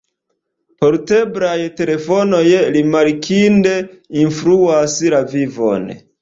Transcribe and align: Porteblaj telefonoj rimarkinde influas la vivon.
Porteblaj 0.85 1.59
telefonoj 1.81 2.41
rimarkinde 2.77 3.75
influas 4.25 4.97
la 5.17 5.23
vivon. 5.37 5.87